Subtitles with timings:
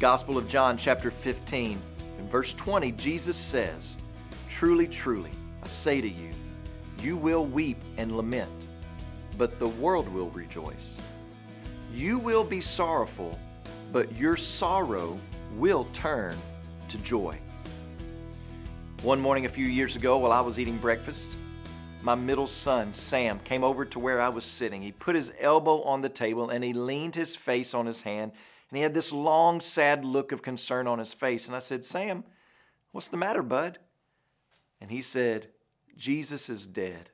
[0.00, 1.78] Gospel of John, chapter 15,
[2.18, 3.96] in verse 20, Jesus says,
[4.48, 5.30] Truly, truly,
[5.62, 6.30] I say to you,
[7.02, 8.66] you will weep and lament,
[9.36, 10.98] but the world will rejoice.
[11.92, 13.38] You will be sorrowful,
[13.92, 15.18] but your sorrow
[15.56, 16.34] will turn
[16.88, 17.38] to joy.
[19.02, 21.28] One morning a few years ago, while I was eating breakfast,
[22.00, 24.80] my middle son, Sam, came over to where I was sitting.
[24.80, 28.32] He put his elbow on the table and he leaned his face on his hand,
[28.70, 31.48] and he had this long, sad look of concern on his face.
[31.48, 32.24] And I said, Sam,
[32.92, 33.78] what's the matter, bud?
[34.80, 35.48] And he said,
[35.96, 37.10] Jesus is dead.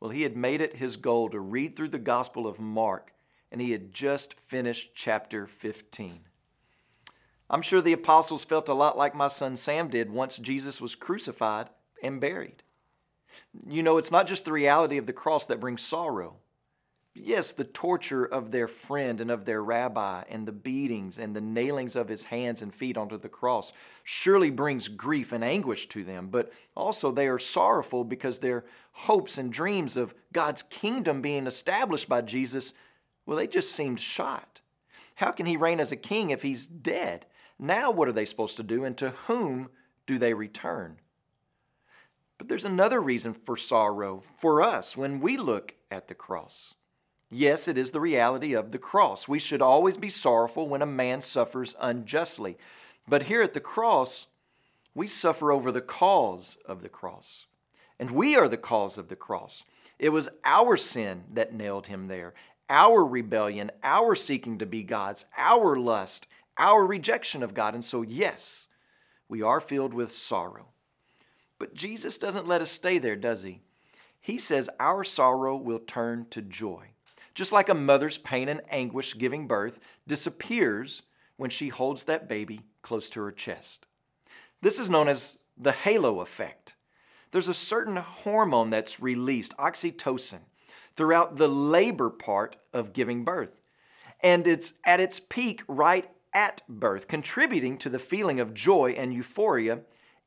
[0.00, 3.12] Well, he had made it his goal to read through the Gospel of Mark,
[3.50, 6.20] and he had just finished chapter 15.
[7.50, 10.94] I'm sure the apostles felt a lot like my son Sam did once Jesus was
[10.94, 11.68] crucified
[12.00, 12.62] and buried.
[13.66, 16.36] You know, it's not just the reality of the cross that brings sorrow.
[17.20, 21.40] Yes, the torture of their friend and of their rabbi, and the beatings and the
[21.40, 23.72] nailings of his hands and feet onto the cross
[24.04, 29.36] surely brings grief and anguish to them, but also they are sorrowful because their hopes
[29.36, 32.74] and dreams of God's kingdom being established by Jesus,
[33.26, 34.60] well, they just seemed shot.
[35.16, 37.26] How can he reign as a king if he's dead?
[37.58, 39.70] Now, what are they supposed to do, and to whom
[40.06, 40.98] do they return?
[42.38, 46.74] But there's another reason for sorrow for us when we look at the cross.
[47.30, 49.28] Yes, it is the reality of the cross.
[49.28, 52.56] We should always be sorrowful when a man suffers unjustly.
[53.06, 54.28] But here at the cross,
[54.94, 57.46] we suffer over the cause of the cross.
[57.98, 59.62] And we are the cause of the cross.
[59.98, 62.32] It was our sin that nailed him there,
[62.70, 67.74] our rebellion, our seeking to be God's, our lust, our rejection of God.
[67.74, 68.68] And so, yes,
[69.28, 70.68] we are filled with sorrow.
[71.58, 73.60] But Jesus doesn't let us stay there, does he?
[74.20, 76.92] He says our sorrow will turn to joy
[77.38, 81.02] just like a mother's pain and anguish giving birth disappears
[81.36, 83.86] when she holds that baby close to her chest.
[84.60, 86.74] This is known as the halo effect.
[87.30, 90.40] There's a certain hormone that's released, oxytocin,
[90.96, 93.60] throughout the labor part of giving birth.
[94.18, 99.14] And it's at its peak right at birth, contributing to the feeling of joy and
[99.14, 99.82] euphoria,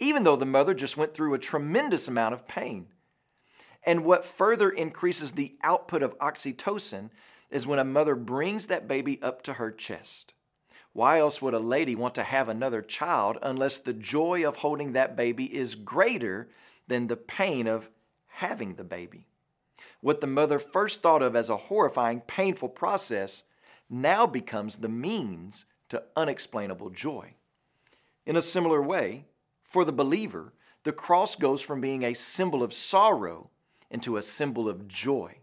[0.00, 2.88] even though the mother just went through a tremendous amount of pain.
[3.86, 7.10] And what further increases the output of oxytocin
[7.50, 10.34] is when a mother brings that baby up to her chest.
[10.92, 14.92] Why else would a lady want to have another child unless the joy of holding
[14.92, 16.48] that baby is greater
[16.88, 17.90] than the pain of
[18.26, 19.26] having the baby?
[20.00, 23.44] What the mother first thought of as a horrifying, painful process
[23.88, 27.34] now becomes the means to unexplainable joy.
[28.24, 29.26] In a similar way,
[29.62, 33.50] for the believer, the cross goes from being a symbol of sorrow
[33.90, 35.36] into a symbol of joy.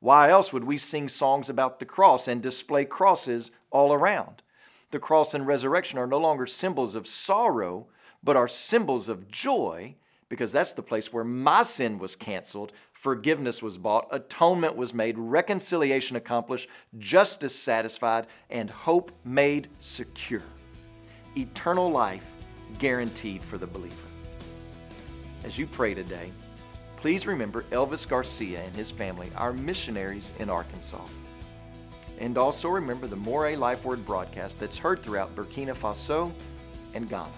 [0.00, 4.42] Why else would we sing songs about the cross and display crosses all around?
[4.90, 7.88] The cross and resurrection are no longer symbols of sorrow,
[8.22, 9.96] but are symbols of joy
[10.28, 15.16] because that's the place where my sin was canceled, forgiveness was bought, atonement was made,
[15.18, 16.68] reconciliation accomplished,
[16.98, 20.42] justice satisfied, and hope made secure.
[21.36, 22.30] Eternal life
[22.78, 23.94] guaranteed for the believer.
[25.44, 26.30] As you pray today,
[27.00, 31.00] please remember Elvis Garcia and his family, our missionaries in Arkansas.
[32.20, 36.32] And also remember the Mooré Life Word broadcast that's heard throughout Burkina Faso
[36.94, 37.28] and Ghana.